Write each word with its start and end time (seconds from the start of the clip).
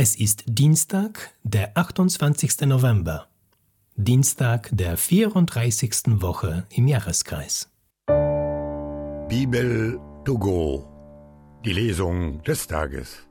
Es 0.00 0.14
ist 0.14 0.44
Dienstag, 0.46 1.34
der 1.42 1.76
28. 1.76 2.66
November, 2.66 3.26
Dienstag 3.96 4.68
der 4.70 4.96
34. 4.96 6.22
Woche 6.22 6.68
im 6.70 6.86
Jahreskreis. 6.86 7.68
Bibel 9.28 9.98
to 10.24 10.38
go, 10.38 10.86
die 11.64 11.72
Lesung 11.72 12.40
des 12.44 12.68
Tages. 12.68 13.26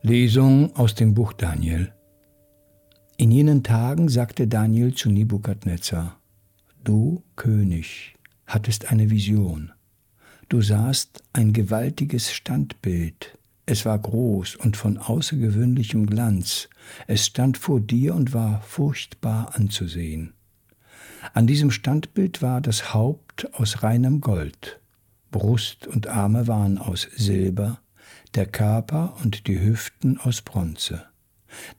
Lesung 0.00 0.74
aus 0.74 0.94
dem 0.94 1.12
Buch 1.12 1.34
Daniel. 1.34 1.92
In 3.16 3.30
jenen 3.30 3.62
Tagen 3.62 4.08
sagte 4.08 4.48
Daniel 4.48 4.92
zu 4.92 5.08
Nebukadnezar, 5.08 6.18
Du, 6.82 7.22
König, 7.36 8.16
hattest 8.44 8.90
eine 8.90 9.08
Vision. 9.08 9.72
Du 10.48 10.62
sahst 10.62 11.22
ein 11.32 11.52
gewaltiges 11.52 12.32
Standbild. 12.32 13.38
Es 13.66 13.86
war 13.86 13.98
groß 14.00 14.56
und 14.56 14.76
von 14.76 14.98
außergewöhnlichem 14.98 16.06
Glanz. 16.06 16.68
Es 17.06 17.26
stand 17.26 17.56
vor 17.56 17.80
dir 17.80 18.16
und 18.16 18.34
war 18.34 18.60
furchtbar 18.62 19.54
anzusehen. 19.54 20.34
An 21.34 21.46
diesem 21.46 21.70
Standbild 21.70 22.42
war 22.42 22.60
das 22.60 22.92
Haupt 22.94 23.54
aus 23.54 23.84
reinem 23.84 24.20
Gold, 24.20 24.80
Brust 25.30 25.86
und 25.86 26.08
Arme 26.08 26.48
waren 26.48 26.78
aus 26.78 27.08
Silber, 27.14 27.78
der 28.34 28.46
Körper 28.46 29.16
und 29.22 29.46
die 29.46 29.60
Hüften 29.60 30.18
aus 30.18 30.42
Bronze. 30.42 31.06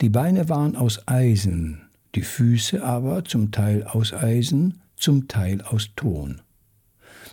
Die 0.02 0.10
Beine 0.10 0.50
waren 0.50 0.76
aus 0.76 1.08
Eisen, 1.08 1.82
die 2.16 2.22
Füße 2.22 2.84
aber 2.84 3.26
zum 3.26 3.52
Teil 3.52 3.84
aus 3.84 4.14
Eisen, 4.14 4.82
zum 4.96 5.28
Teil 5.28 5.62
aus 5.62 5.90
Ton. 5.96 6.42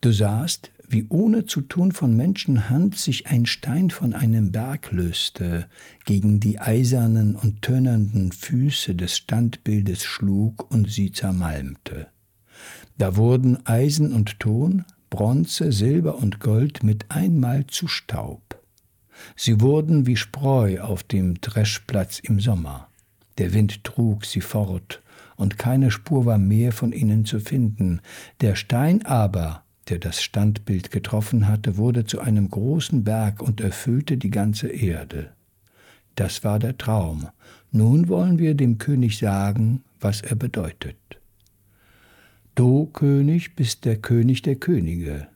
Du 0.01 0.13
sahst, 0.13 0.73
wie 0.89 1.07
ohne 1.09 1.47
zu 1.47 1.63
tun 1.63 1.93
von 1.93 2.17
Menschenhand 2.17 2.99
sich 2.99 3.29
ein 3.29 3.47
Stein 3.47 3.91
von 3.91 4.13
einem 4.13 4.53
Berg 4.53 4.93
löste, 4.93 5.67
gegen 6.05 6.39
die 6.39 6.59
eisernen 6.59 7.35
und 7.35 7.63
tönernden 7.63 8.31
Füße 8.31 8.95
des 8.95 9.17
Standbildes 9.17 10.05
schlug 10.05 10.71
und 10.71 10.91
sie 10.91 11.13
zermalmte. 11.13 12.09
Da 12.99 13.17
wurden 13.17 13.65
Eisen 13.67 14.13
und 14.13 14.39
Ton, 14.39 14.85
Bronze, 15.09 15.73
Silber 15.73 16.17
und 16.17 16.41
Gold 16.41 16.83
mit 16.83 17.11
einmal 17.11 17.67
zu 17.67 17.89
Staub. 17.89 18.52
Sie 19.37 19.61
wurden 19.61 20.07
wie 20.07 20.17
Spreu 20.17 20.81
auf 20.81 21.03
dem 21.03 21.41
Dreschplatz 21.41 22.19
im 22.19 22.41
Sommer. 22.41 22.89
Der 23.39 23.53
Wind 23.55 23.85
trug 23.85 24.25
sie 24.25 24.41
fort, 24.41 25.03
und 25.37 25.59
keine 25.59 25.91
Spur 25.91 26.27
war 26.27 26.39
mehr 26.39 26.73
von 26.73 26.93
ihnen 26.93 27.25
zu 27.25 27.41
finden. 27.41 28.01
Der 28.41 28.55
Stein 28.55 29.05
aber, 29.07 29.65
der 29.89 29.99
das 29.99 30.23
Standbild 30.23 30.91
getroffen 30.91 31.49
hatte, 31.49 31.77
wurde 31.77 32.05
zu 32.05 32.21
einem 32.21 32.51
großen 32.51 33.05
Berg 33.05 33.43
und 33.43 33.61
erfüllte 33.61 34.17
die 34.17 34.31
ganze 34.31 34.69
Erde. 34.69 35.33
Das 36.15 36.45
war 36.45 36.59
der 36.59 36.77
Traum. 36.79 37.29
Nun 37.71 38.09
wollen 38.09 38.39
wir 38.39 38.55
dem 38.55 38.79
König 38.79 39.19
sagen, 39.19 39.83
was 40.01 40.21
er 40.21 40.37
bedeutet. 40.37 40.97
Du, 42.55 42.87
König, 42.87 43.57
bist 43.57 43.87
der 43.87 43.97
König 43.97 44.43
der 44.43 44.57
Könige. 44.57 45.27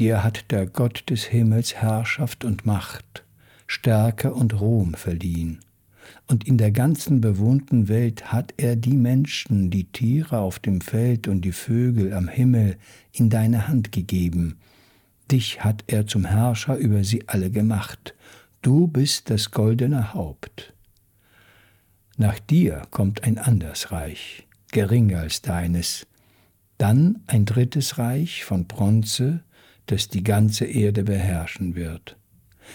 Dir 0.00 0.24
hat 0.24 0.50
der 0.50 0.66
Gott 0.66 1.04
des 1.08 1.24
Himmels 1.24 1.76
Herrschaft 1.76 2.44
und 2.44 2.66
Macht. 2.66 3.23
Stärke 3.66 4.34
und 4.34 4.60
Ruhm 4.60 4.94
verliehen. 4.94 5.60
Und 6.26 6.46
in 6.46 6.58
der 6.58 6.70
ganzen 6.70 7.20
bewohnten 7.20 7.88
Welt 7.88 8.32
hat 8.32 8.54
er 8.56 8.76
die 8.76 8.96
Menschen, 8.96 9.70
die 9.70 9.84
Tiere 9.84 10.38
auf 10.38 10.58
dem 10.58 10.80
Feld 10.80 11.28
und 11.28 11.42
die 11.42 11.52
Vögel 11.52 12.12
am 12.12 12.28
Himmel 12.28 12.76
in 13.12 13.30
deine 13.30 13.68
Hand 13.68 13.92
gegeben. 13.92 14.58
Dich 15.30 15.64
hat 15.64 15.84
er 15.86 16.06
zum 16.06 16.24
Herrscher 16.24 16.76
über 16.76 17.04
sie 17.04 17.28
alle 17.28 17.50
gemacht. 17.50 18.14
Du 18.62 18.86
bist 18.86 19.30
das 19.30 19.50
goldene 19.50 20.14
Haupt. 20.14 20.74
Nach 22.16 22.38
dir 22.38 22.82
kommt 22.90 23.24
ein 23.24 23.38
anderes 23.38 23.90
Reich, 23.90 24.46
geringer 24.70 25.20
als 25.20 25.42
deines, 25.42 26.06
dann 26.78 27.22
ein 27.26 27.44
drittes 27.44 27.98
Reich 27.98 28.44
von 28.44 28.66
Bronze, 28.66 29.42
das 29.86 30.08
die 30.08 30.22
ganze 30.22 30.64
Erde 30.64 31.02
beherrschen 31.02 31.74
wird. 31.74 32.16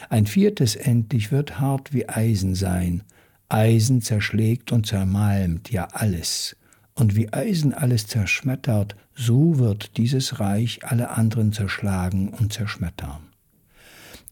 Ein 0.09 0.25
viertes 0.25 0.75
endlich 0.75 1.31
wird 1.31 1.59
hart 1.59 1.93
wie 1.93 2.07
Eisen 2.07 2.55
sein. 2.55 3.03
Eisen 3.49 4.01
zerschlägt 4.01 4.71
und 4.71 4.85
zermalmt 4.85 5.71
ja 5.71 5.87
alles. 5.91 6.55
Und 6.93 7.15
wie 7.15 7.31
Eisen 7.31 7.73
alles 7.73 8.07
zerschmettert, 8.07 8.95
so 9.15 9.57
wird 9.57 9.97
dieses 9.97 10.39
Reich 10.39 10.79
alle 10.83 11.11
anderen 11.11 11.53
zerschlagen 11.53 12.29
und 12.29 12.53
zerschmettern. 12.53 13.29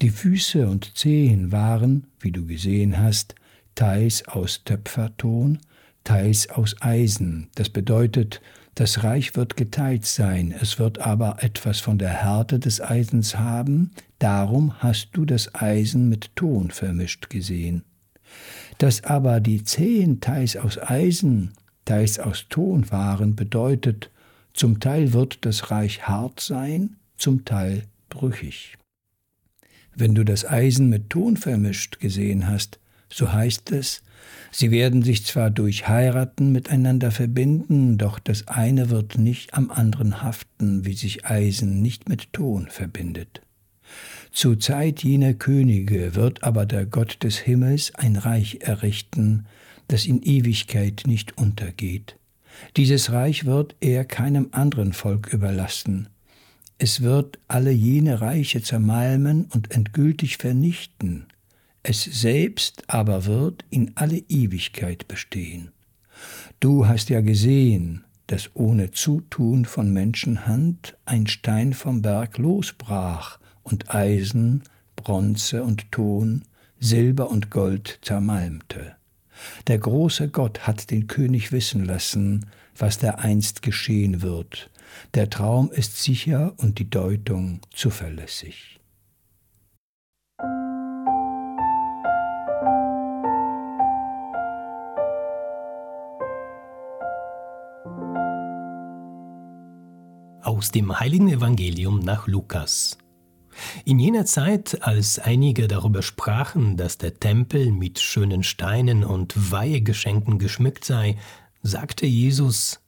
Die 0.02 0.10
Füße 0.10 0.68
und 0.68 0.96
Zehen 0.96 1.52
waren, 1.52 2.08
wie 2.20 2.32
du 2.32 2.46
gesehen 2.46 3.00
hast, 3.00 3.36
teils 3.74 4.28
aus 4.28 4.64
Töpferton, 4.64 5.60
teils 6.08 6.50
aus 6.50 6.82
Eisen. 6.82 7.50
Das 7.56 7.70
bedeutet, 7.70 8.40
das 8.76 9.04
Reich 9.04 9.36
wird 9.36 9.58
geteilt 9.58 10.06
sein, 10.06 10.56
es 10.58 10.80
wird 10.80 11.00
aber 11.00 11.44
etwas 11.44 11.82
von 11.82 11.98
der 11.98 12.24
Härte 12.24 12.60
des 12.60 12.80
Eisens 12.80 13.38
haben, 13.38 13.92
darum 14.18 14.80
hast 14.80 15.10
du 15.12 15.26
das 15.26 15.54
Eisen 15.54 16.08
mit 16.08 16.34
Ton 16.38 16.72
vermischt 16.72 17.30
gesehen. 17.30 17.84
Dass 18.78 19.04
aber 19.04 19.42
die 19.42 19.66
zehn 19.66 20.22
teils 20.22 20.56
aus 20.56 20.78
Eisen, 20.78 21.52
teils 21.84 22.20
aus 22.20 22.46
Ton 22.48 22.90
waren, 22.90 23.36
bedeutet, 23.36 24.10
zum 24.54 24.80
Teil 24.80 25.12
wird 25.12 25.46
das 25.46 25.72
Reich 25.72 26.08
hart 26.08 26.40
sein, 26.40 26.96
zum 27.18 27.44
Teil 27.44 27.84
brüchig. 28.08 28.78
Wenn 29.94 30.16
du 30.16 30.24
das 30.24 30.46
Eisen 30.46 30.88
mit 30.88 31.10
Ton 31.10 31.36
vermischt 31.36 32.00
gesehen 32.00 32.48
hast, 32.48 32.80
so 33.10 33.32
heißt 33.32 33.72
es, 33.72 34.02
Sie 34.52 34.72
werden 34.72 35.04
sich 35.04 35.26
zwar 35.26 35.50
durch 35.50 35.88
Heiraten 35.88 36.52
miteinander 36.52 37.12
verbinden, 37.12 37.98
doch 37.98 38.20
das 38.20 38.48
eine 38.48 38.90
wird 38.90 39.18
nicht 39.18 39.54
am 39.54 39.72
anderen 39.72 40.22
haften, 40.22 40.86
wie 40.86 40.94
sich 40.94 41.26
Eisen 41.26 41.82
nicht 41.82 42.10
mit 42.10 42.34
Ton 42.34 42.68
verbindet. 42.70 43.42
Zur 44.32 44.60
Zeit 44.60 45.04
jener 45.04 45.34
Könige 45.34 46.16
wird 46.16 46.44
aber 46.44 46.66
der 46.66 46.86
Gott 46.86 47.24
des 47.24 47.38
Himmels 47.38 47.94
ein 47.96 48.16
Reich 48.16 48.60
errichten, 48.62 49.46
das 49.88 50.06
in 50.06 50.22
Ewigkeit 50.22 51.04
nicht 51.06 51.38
untergeht. 51.38 52.18
Dieses 52.76 53.12
Reich 53.12 53.46
wird 53.46 53.76
er 53.80 54.06
keinem 54.06 54.50
anderen 54.52 54.94
Volk 54.94 55.32
überlassen. 55.32 56.10
Es 56.78 57.02
wird 57.02 57.40
alle 57.48 57.72
jene 57.72 58.22
Reiche 58.22 58.62
zermalmen 58.62 59.46
und 59.46 59.72
endgültig 59.72 60.38
vernichten, 60.38 61.28
es 61.90 62.04
selbst 62.04 62.84
aber 62.88 63.26
wird 63.26 63.64
in 63.70 63.94
alle 63.96 64.18
Ewigkeit 64.18 65.08
bestehen. 65.08 65.72
Du 66.60 66.86
hast 66.86 67.10
ja 67.10 67.22
gesehen, 67.22 68.04
dass 68.28 68.50
ohne 68.56 68.92
Zutun 68.92 69.64
von 69.64 69.94
Menschenhand 69.94 70.98
ein 71.06 71.28
Stein 71.28 71.74
vom 71.74 72.02
Berg 72.02 72.40
losbrach 72.40 73.40
und 73.64 73.96
Eisen, 73.96 74.64
Bronze 74.98 75.64
und 75.64 75.90
Ton, 75.94 76.44
Silber 76.78 77.30
und 77.30 77.52
Gold 77.52 78.00
zermalmte. 78.02 78.98
Der 79.68 79.78
große 79.78 80.28
Gott 80.28 80.68
hat 80.68 80.92
den 80.92 81.08
König 81.08 81.54
wissen 81.54 81.86
lassen, 81.86 82.48
was 82.76 82.98
da 82.98 83.12
einst 83.12 83.62
geschehen 83.62 84.22
wird. 84.22 84.70
Der 85.14 85.30
Traum 85.30 85.72
ist 85.72 86.04
sicher 86.04 86.54
und 86.58 86.80
die 86.80 86.90
Deutung 86.90 87.62
zuverlässig. 87.74 88.77
Aus 100.58 100.72
dem 100.72 101.00
heiligen 101.00 101.30
Evangelium 101.30 102.00
nach 102.00 102.26
Lukas. 102.26 102.98
In 103.86 104.00
jener 104.00 104.26
Zeit, 104.26 104.80
als 104.82 105.20
einige 105.20 105.68
darüber 105.68 106.02
sprachen, 106.02 106.78
dass 106.78 106.98
der 106.98 107.20
Tempel 107.20 107.72
mit 107.72 108.00
schönen 108.00 108.42
Steinen 108.42 109.04
und 109.04 109.52
Weihegeschenken 109.52 110.40
geschmückt 110.40 110.84
sei, 110.84 111.16
sagte 111.62 112.08
Jesus, 112.08 112.80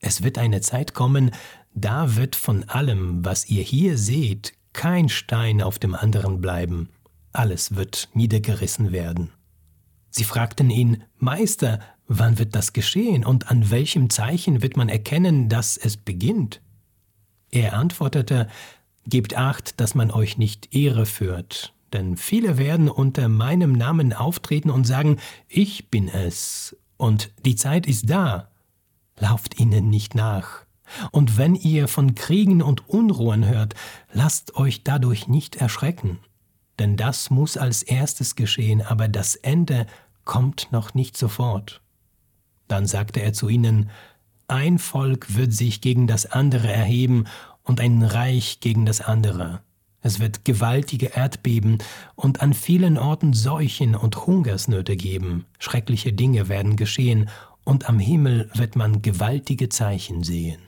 es 0.00 0.22
wird 0.22 0.38
eine 0.38 0.62
Zeit 0.62 0.94
kommen, 0.94 1.32
da 1.74 2.16
wird 2.16 2.34
von 2.34 2.64
allem, 2.64 3.22
was 3.26 3.50
ihr 3.50 3.62
hier 3.62 3.98
seht, 3.98 4.54
kein 4.72 5.10
Stein 5.10 5.60
auf 5.60 5.78
dem 5.78 5.94
anderen 5.94 6.40
bleiben, 6.40 6.88
alles 7.34 7.74
wird 7.74 8.08
niedergerissen 8.14 8.90
werden. 8.90 9.32
Sie 10.08 10.24
fragten 10.24 10.70
ihn, 10.70 11.04
Meister, 11.18 11.80
wann 12.06 12.38
wird 12.38 12.54
das 12.54 12.72
geschehen 12.72 13.22
und 13.22 13.50
an 13.50 13.70
welchem 13.70 14.08
Zeichen 14.08 14.62
wird 14.62 14.78
man 14.78 14.88
erkennen, 14.88 15.50
dass 15.50 15.76
es 15.76 15.98
beginnt? 15.98 16.62
Er 17.50 17.74
antwortete, 17.74 18.48
Gebt 19.08 19.38
acht, 19.38 19.80
dass 19.80 19.94
man 19.94 20.10
euch 20.10 20.36
nicht 20.36 20.74
Ehre 20.74 21.06
führt, 21.06 21.72
denn 21.94 22.18
viele 22.18 22.58
werden 22.58 22.90
unter 22.90 23.28
meinem 23.28 23.72
Namen 23.72 24.12
auftreten 24.12 24.68
und 24.68 24.86
sagen, 24.86 25.16
ich 25.48 25.88
bin 25.88 26.08
es, 26.08 26.76
und 26.98 27.30
die 27.46 27.56
Zeit 27.56 27.86
ist 27.86 28.10
da. 28.10 28.50
Lauft 29.18 29.58
ihnen 29.58 29.88
nicht 29.88 30.14
nach. 30.14 30.66
Und 31.10 31.38
wenn 31.38 31.54
ihr 31.54 31.88
von 31.88 32.14
Kriegen 32.14 32.60
und 32.60 32.88
Unruhen 32.88 33.46
hört, 33.46 33.74
lasst 34.12 34.56
euch 34.56 34.84
dadurch 34.84 35.26
nicht 35.26 35.56
erschrecken. 35.56 36.18
Denn 36.78 36.96
das 36.96 37.30
muss 37.30 37.56
als 37.56 37.82
erstes 37.82 38.36
geschehen, 38.36 38.82
aber 38.82 39.08
das 39.08 39.36
Ende 39.36 39.86
kommt 40.24 40.70
noch 40.70 40.92
nicht 40.92 41.16
sofort. 41.16 41.80
Dann 42.68 42.86
sagte 42.86 43.20
er 43.20 43.32
zu 43.32 43.48
ihnen, 43.48 43.90
ein 44.48 44.78
Volk 44.78 45.36
wird 45.36 45.52
sich 45.52 45.80
gegen 45.80 46.06
das 46.06 46.26
andere 46.26 46.72
erheben 46.72 47.24
und 47.62 47.80
ein 47.80 48.02
Reich 48.02 48.60
gegen 48.60 48.86
das 48.86 49.00
andere. 49.00 49.60
Es 50.00 50.20
wird 50.20 50.44
gewaltige 50.44 51.06
Erdbeben 51.16 51.78
und 52.14 52.40
an 52.40 52.54
vielen 52.54 52.98
Orten 52.98 53.34
Seuchen 53.34 53.94
und 53.94 54.26
Hungersnöte 54.26 54.96
geben. 54.96 55.44
Schreckliche 55.58 56.12
Dinge 56.12 56.48
werden 56.48 56.76
geschehen 56.76 57.28
und 57.64 57.88
am 57.88 57.98
Himmel 57.98 58.48
wird 58.54 58.76
man 58.76 59.02
gewaltige 59.02 59.68
Zeichen 59.68 60.22
sehen. 60.22 60.67